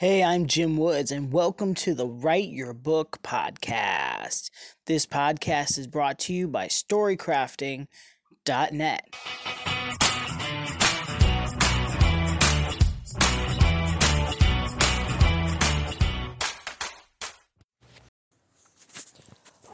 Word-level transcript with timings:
Hey, 0.00 0.24
I'm 0.24 0.46
Jim 0.46 0.78
Woods, 0.78 1.12
and 1.12 1.30
welcome 1.30 1.74
to 1.74 1.92
the 1.92 2.06
Write 2.06 2.48
Your 2.48 2.72
Book 2.72 3.18
podcast. 3.22 4.48
This 4.86 5.04
podcast 5.04 5.76
is 5.76 5.86
brought 5.86 6.18
to 6.20 6.32
you 6.32 6.48
by 6.48 6.68
StoryCrafting.net. 6.68 9.16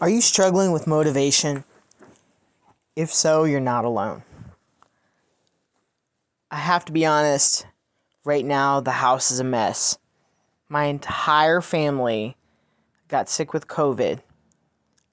Are 0.01 0.09
you 0.09 0.21
struggling 0.21 0.73
with 0.73 0.89
motivation? 0.89 1.63
If 2.97 3.15
so, 3.15 3.45
you're 3.45 3.61
not 3.61 3.85
alone. 3.85 4.25
I 6.51 6.57
have 6.57 6.85
to 6.87 6.93
be 6.93 7.07
honest, 7.07 7.65
right 8.25 8.45
now 8.45 8.81
the 8.81 8.91
house 8.91 9.31
is 9.31 9.39
a 9.39 9.45
mess. 9.45 9.97
My 10.69 10.85
entire 10.85 11.61
family 11.61 12.37
got 13.09 13.29
sick 13.29 13.53
with 13.53 13.69
COVID, 13.69 14.21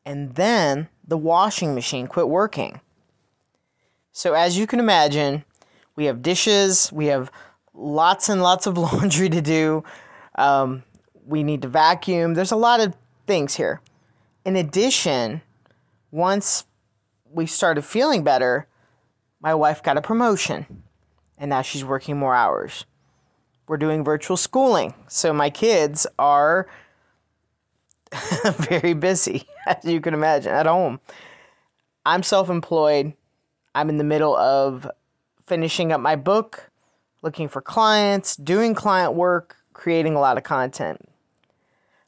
and 0.06 0.36
then 0.36 0.90
the 1.08 1.18
washing 1.18 1.76
machine 1.76 2.08
quit 2.08 2.28
working. 2.28 2.82
So, 4.12 4.34
as 4.34 4.58
you 4.58 4.68
can 4.68 4.80
imagine, 4.80 5.44
we 5.96 6.06
have 6.06 6.22
dishes, 6.22 6.92
we 6.92 7.08
have 7.08 7.32
lots 7.74 8.30
and 8.30 8.42
lots 8.42 8.68
of 8.68 8.78
laundry 8.78 9.30
to 9.30 9.42
do, 9.42 9.84
um, 10.36 10.84
we 11.26 11.44
need 11.44 11.62
to 11.62 11.68
vacuum. 11.68 12.34
There's 12.34 12.52
a 12.52 12.58
lot 12.58 12.80
of 12.80 12.96
things 13.28 13.56
here. 13.56 13.82
In 14.46 14.56
addition, 14.56 15.42
once 16.12 16.66
we 17.32 17.46
started 17.46 17.84
feeling 17.84 18.24
better, 18.24 18.68
my 19.42 19.54
wife 19.54 19.82
got 19.82 19.98
a 19.98 20.02
promotion 20.02 20.84
and 21.38 21.50
now 21.50 21.62
she's 21.62 21.84
working 21.84 22.18
more 22.18 22.36
hours. 22.36 22.86
We're 23.74 23.78
doing 23.78 24.04
virtual 24.04 24.38
schooling, 24.38 24.94
so 25.08 25.34
my 25.34 25.50
kids 25.50 26.06
are 26.20 26.68
very 28.46 28.94
busy, 28.94 29.48
as 29.66 29.84
you 29.84 30.00
can 30.00 30.14
imagine, 30.14 30.52
at 30.52 30.68
home. 30.68 31.00
I'm 32.06 32.22
self 32.22 32.52
employed. 32.52 33.14
I'm 33.74 33.90
in 33.90 33.98
the 33.98 34.04
middle 34.04 34.36
of 34.38 34.88
finishing 35.48 35.92
up 35.92 36.00
my 36.00 36.16
book, 36.16 36.70
looking 37.24 37.48
for 37.48 37.64
clients, 37.64 38.36
doing 38.36 38.76
client 38.76 39.16
work, 39.16 39.56
creating 39.74 40.14
a 40.14 40.20
lot 40.20 40.38
of 40.38 40.44
content 40.44 41.02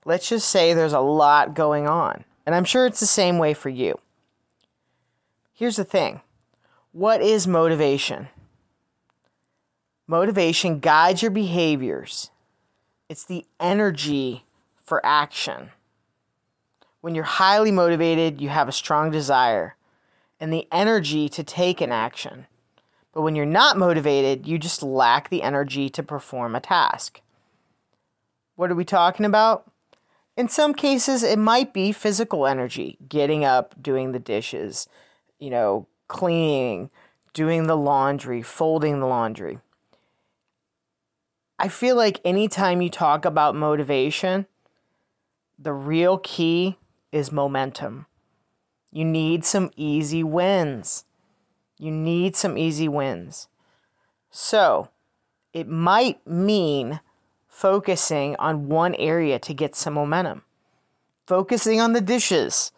let's 0.06 0.30
just 0.30 0.50
say 0.52 0.76
there's 0.76 0.94
a 0.94 1.00
lot 1.00 1.56
going 1.56 1.88
on. 1.88 2.24
And 2.46 2.54
I'm 2.54 2.64
sure 2.64 2.86
it's 2.86 3.00
the 3.00 3.08
same 3.08 3.40
way 3.40 3.56
for 3.56 3.70
you. 3.70 4.00
Here's 5.52 5.78
the 5.78 5.84
thing 5.84 6.22
what 6.92 7.24
is 7.24 7.48
motivation? 7.48 8.30
Motivation 10.08 10.80
guides 10.80 11.24
your 11.24 11.32
behaviors, 11.32 12.30
it's 13.10 13.26
the 13.26 13.46
energy 13.60 14.46
for 14.84 15.04
action. 15.04 15.72
When 17.02 17.16
you're 17.16 17.24
highly 17.24 17.72
motivated, 17.72 18.40
you 18.40 18.50
have 18.50 18.68
a 18.68 18.72
strong 18.72 19.10
desire 19.10 19.76
and 20.40 20.54
the 20.54 20.68
energy 20.72 21.28
to 21.30 21.44
take 21.44 21.82
an 21.82 21.92
action. 21.92 22.46
But 23.14 23.24
when 23.24 23.36
you're 23.36 23.46
not 23.48 23.78
motivated, 23.78 24.46
you 24.46 24.60
just 24.60 24.84
lack 24.84 25.30
the 25.30 25.42
energy 25.42 25.90
to 25.90 26.04
perform 26.04 26.56
a 26.56 26.60
task. 26.60 27.22
What 28.56 28.70
are 28.70 28.76
we 28.76 28.86
talking 28.86 29.26
about? 29.26 29.72
In 30.38 30.50
some 30.50 30.74
cases, 30.74 31.24
it 31.24 31.40
might 31.40 31.74
be 31.74 31.92
physical 31.92 32.46
energy, 32.46 32.98
getting 33.08 33.44
up, 33.44 33.82
doing 33.82 34.12
the 34.12 34.20
dishes, 34.20 34.88
you 35.40 35.50
know, 35.50 35.88
cleaning, 36.08 36.92
doing 37.34 37.68
the 37.68 37.78
laundry, 37.78 38.42
folding 38.42 39.00
the 39.00 39.08
laundry. 39.08 39.60
I 41.58 41.70
feel 41.70 41.96
like 41.96 42.20
anytime 42.26 42.82
you 42.82 42.90
talk 42.90 43.24
about 43.24 43.56
motivation, 43.56 44.46
the 45.58 45.74
real 45.74 46.18
key 46.18 46.78
is 47.12 47.32
momentum. 47.32 48.08
You 48.92 49.06
need 49.06 49.46
some 49.46 49.72
easy 49.76 50.24
wins. 50.24 51.06
You 51.78 51.92
need 51.92 52.36
some 52.36 52.58
easy 52.58 52.88
wins. 52.88 53.48
So, 54.30 54.90
it 55.54 55.68
might 55.68 56.26
mean 56.28 57.00
focusing 57.48 58.36
on 58.38 58.68
one 58.68 58.96
area 58.96 59.40
to 59.40 59.54
get 59.54 59.76
some 59.76 59.94
momentum. 59.94 60.44
Focusing 61.26 61.80
on 61.80 61.94
the 61.94 62.02
dishes, 62.02 62.74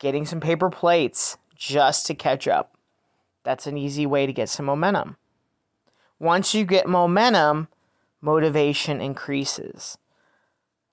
getting 0.00 0.26
some 0.26 0.40
paper 0.40 0.68
plates 0.68 1.38
just 1.54 2.06
to 2.06 2.14
catch 2.14 2.48
up. 2.48 2.76
That's 3.44 3.68
an 3.68 3.78
easy 3.78 4.04
way 4.04 4.26
to 4.26 4.32
get 4.32 4.48
some 4.48 4.66
momentum. 4.66 5.16
Once 6.18 6.54
you 6.54 6.64
get 6.64 6.88
momentum, 6.88 7.68
motivation 8.20 9.00
increases. 9.00 9.98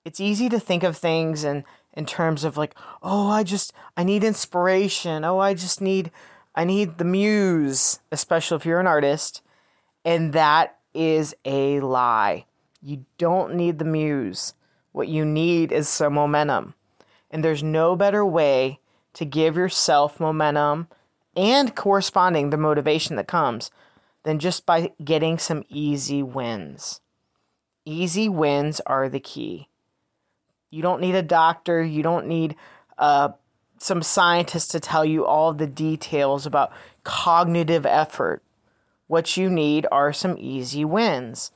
It's 0.04 0.20
easy 0.20 0.48
to 0.50 0.60
think 0.60 0.82
of 0.82 0.96
things 0.96 1.44
in, 1.44 1.64
in 1.94 2.04
terms 2.06 2.44
of 2.44 2.56
like, 2.56 2.74
oh, 3.02 3.28
I 3.28 3.42
just 3.42 3.72
I 3.96 4.04
need 4.04 4.24
inspiration. 4.24 5.24
Oh, 5.24 5.38
I 5.38 5.54
just 5.54 5.80
need 5.80 6.10
I 6.54 6.64
need 6.64 6.98
the 6.98 7.04
muse, 7.04 8.00
especially 8.12 8.56
if 8.56 8.66
you're 8.66 8.80
an 8.80 8.86
artist. 8.86 9.42
And 10.04 10.32
that 10.34 10.78
is 10.92 11.34
a 11.44 11.80
lie. 11.80 12.44
You 12.82 13.06
don't 13.18 13.54
need 13.54 13.78
the 13.78 13.84
muse. 13.84 14.54
What 14.92 15.08
you 15.08 15.24
need 15.24 15.72
is 15.72 15.88
some 15.88 16.14
momentum. 16.14 16.74
And 17.30 17.42
there's 17.42 17.62
no 17.62 17.96
better 17.96 18.24
way 18.24 18.78
to 19.14 19.24
give 19.24 19.56
yourself 19.56 20.20
momentum 20.20 20.88
and 21.34 21.74
corresponding 21.74 22.50
the 22.50 22.56
motivation 22.56 23.16
that 23.16 23.26
comes 23.26 23.70
than 24.22 24.38
just 24.38 24.66
by 24.66 24.92
getting 25.02 25.38
some 25.38 25.64
easy 25.68 26.22
wins. 26.22 27.00
Easy 27.84 28.28
wins 28.28 28.80
are 28.86 29.08
the 29.08 29.20
key. 29.20 29.68
You 30.70 30.82
don't 30.82 31.00
need 31.00 31.14
a 31.14 31.22
doctor, 31.22 31.82
you 31.82 32.02
don't 32.02 32.26
need 32.26 32.56
uh, 32.98 33.30
some 33.78 34.02
scientist 34.02 34.70
to 34.72 34.80
tell 34.80 35.04
you 35.04 35.24
all 35.24 35.52
the 35.52 35.66
details 35.66 36.46
about 36.46 36.72
cognitive 37.04 37.86
effort. 37.86 38.42
What 39.06 39.36
you 39.36 39.50
need 39.50 39.86
are 39.92 40.12
some 40.12 40.36
easy 40.38 40.84
wins 40.84 41.52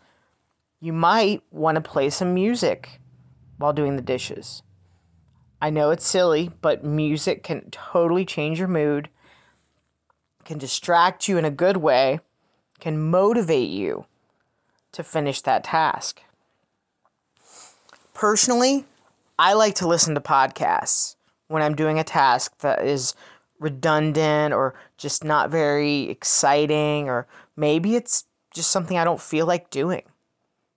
you 0.80 0.92
might 0.92 1.42
want 1.50 1.74
to 1.74 1.80
play 1.80 2.10
some 2.10 2.34
music 2.34 3.00
while 3.56 3.72
doing 3.72 3.96
the 3.96 4.02
dishes. 4.02 4.62
I 5.60 5.70
know 5.70 5.90
it's 5.90 6.06
silly, 6.06 6.50
but 6.60 6.84
music 6.84 7.42
can 7.42 7.70
totally 7.70 8.24
change 8.24 8.60
your 8.60 8.68
mood, 8.68 9.08
can 10.44 10.58
distract 10.58 11.26
you 11.26 11.36
in 11.36 11.44
a 11.44 11.50
good 11.50 11.78
way, 11.78 12.20
can 12.78 13.10
motivate 13.10 13.70
you 13.70 14.06
to 14.92 15.02
finish 15.02 15.40
that 15.42 15.64
task. 15.64 16.22
Personally, 18.14 18.84
I 19.38 19.52
like 19.52 19.74
to 19.76 19.88
listen 19.88 20.14
to 20.14 20.20
podcasts 20.20 21.16
when 21.46 21.62
I'm 21.62 21.76
doing 21.76 21.98
a 21.98 22.04
task 22.04 22.58
that 22.58 22.84
is 22.84 23.14
redundant 23.60 24.54
or 24.54 24.74
just 24.96 25.24
not 25.24 25.50
very 25.50 26.08
exciting, 26.10 27.08
or 27.08 27.26
maybe 27.56 27.96
it's 27.96 28.24
just 28.54 28.70
something 28.70 28.98
I 28.98 29.04
don't 29.04 29.20
feel 29.20 29.46
like 29.46 29.70
doing 29.70 30.02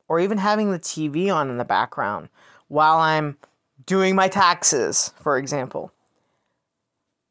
or 0.07 0.19
even 0.19 0.37
having 0.37 0.71
the 0.71 0.79
TV 0.79 1.33
on 1.33 1.49
in 1.49 1.57
the 1.57 1.63
background 1.63 2.29
while 2.67 2.97
I'm 2.97 3.37
doing 3.85 4.13
my 4.13 4.27
taxes, 4.27 5.13
for 5.21 5.37
example. 5.37 5.93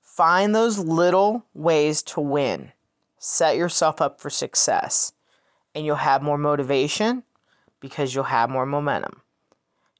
Find 0.01 0.55
those 0.55 0.79
little 0.79 1.45
ways 1.55 2.03
to 2.05 2.21
win. 2.21 2.73
Set 3.19 3.57
yourself 3.57 4.01
up 4.01 4.21
for 4.21 4.31
success, 4.31 5.12
and 5.75 5.84
you'll 5.84 5.97
have 5.97 6.22
more 6.22 6.38
motivation 6.38 7.22
because 7.81 8.14
you'll 8.14 8.25
have 8.25 8.50
more 8.50 8.66
momentum. 8.66 9.22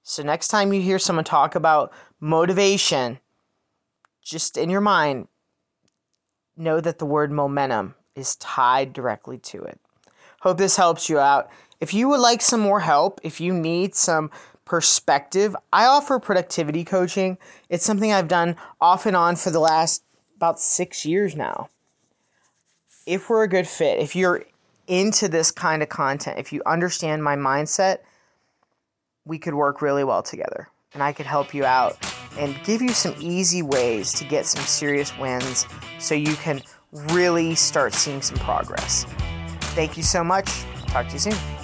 So, 0.03 0.23
next 0.23 0.49
time 0.49 0.73
you 0.73 0.81
hear 0.81 0.99
someone 0.99 1.25
talk 1.25 1.55
about 1.55 1.93
motivation, 2.21 3.21
just 4.23 4.57
in 4.57 4.71
your 4.71 4.81
mind, 4.81 5.29
know 6.57 6.81
that 6.81 6.99
the 6.99 7.07
word 7.07 7.31
momentum 7.31 7.95
is 8.15 8.37
tied 8.37 8.93
directly 8.93 9.39
to 9.39 9.63
it. 9.63 9.81
Hope 10.41 10.59
this 10.59 10.77
helps 10.77 11.09
you 11.09 11.19
out. 11.19 11.51
If 11.81 11.95
you 11.95 12.09
would 12.09 12.21
like 12.21 12.43
some 12.43 12.61
more 12.61 12.81
help, 12.81 13.21
if 13.23 13.41
you 13.41 13.53
need 13.53 13.95
some 13.95 14.31
perspective, 14.65 15.57
I 15.73 15.87
offer 15.87 16.19
productivity 16.19 16.85
coaching. 16.85 17.39
It's 17.69 17.85
something 17.85 18.13
I've 18.13 18.29
done 18.29 18.57
off 18.81 19.07
and 19.07 19.17
on 19.17 19.37
for 19.37 19.51
the 19.51 19.61
last 19.61 20.05
about 20.37 20.61
six 20.61 21.05
years 21.05 21.35
now. 21.35 21.69
If 23.07 23.29
we're 23.29 23.43
a 23.43 23.49
good 23.49 23.67
fit, 23.67 23.99
if 23.99 24.15
you're 24.15 24.45
into 24.91 25.29
this 25.29 25.51
kind 25.53 25.83
of 25.83 25.89
content, 25.89 26.39
if 26.39 26.53
you 26.53 26.63
understand 26.67 27.23
my 27.23 27.37
mindset, 27.37 27.99
we 29.25 29.39
could 29.39 29.55
work 29.55 29.81
really 29.81 30.05
well 30.05 30.23
together. 30.23 30.69
And 30.93 31.03
I 31.03 31.13
could 31.13 31.27
help 31.27 31.55
you 31.55 31.65
out 31.65 31.97
and 32.37 32.57
give 32.65 32.83
you 32.83 32.91
some 32.91 33.15
easy 33.21 33.63
ways 33.63 34.13
to 34.15 34.25
get 34.25 34.45
some 34.47 34.65
serious 34.65 35.17
wins 35.17 35.67
so 35.99 36.15
you 36.15 36.35
can 36.35 36.61
really 36.93 37.55
start 37.55 37.95
seeing 37.95 38.21
some 38.21 38.39
progress. 38.39 39.05
Thank 39.75 39.97
you 39.97 40.03
so 40.03 40.25
much. 40.25 40.51
Talk 40.89 41.07
to 41.07 41.13
you 41.13 41.19
soon. 41.21 41.60